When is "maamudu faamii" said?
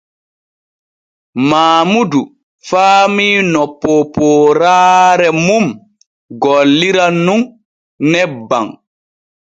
1.49-3.37